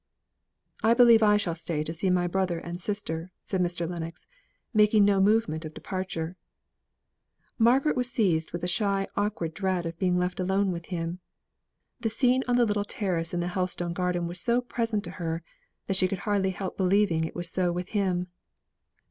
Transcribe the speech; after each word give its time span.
"I 0.81 0.95
believe 0.95 1.21
I 1.21 1.37
shall 1.37 1.53
stay 1.53 1.77
and 1.81 1.95
see 1.95 2.09
my 2.09 2.25
brother 2.25 2.57
and 2.57 2.81
sister," 2.81 3.31
said 3.43 3.61
Mr. 3.61 3.87
Lennox, 3.87 4.27
making 4.73 5.05
no 5.05 5.21
movement 5.21 5.63
of 5.63 5.75
departure. 5.75 6.37
Margaret 7.59 7.95
was 7.95 8.09
seized 8.09 8.51
with 8.51 8.63
a 8.63 8.67
shy 8.67 9.07
awkward 9.15 9.53
dread 9.53 9.85
of 9.85 9.99
being 9.99 10.17
left 10.17 10.39
alone 10.39 10.71
with 10.71 10.87
him. 10.87 11.19
The 11.99 12.09
scene 12.09 12.41
on 12.47 12.55
the 12.55 12.65
little 12.65 12.83
terrace 12.83 13.31
in 13.31 13.41
the 13.41 13.47
Helstone 13.49 13.93
garden 13.93 14.25
was 14.25 14.39
so 14.41 14.59
present 14.59 15.03
to 15.03 15.11
her, 15.11 15.43
that 15.85 15.97
she 15.97 16.07
could 16.07 16.17
hardly 16.25 16.49
help 16.49 16.77
believing 16.77 17.23
it 17.23 17.35
was 17.35 17.51
so 17.51 17.71
with 17.71 17.89
him. 17.89 18.25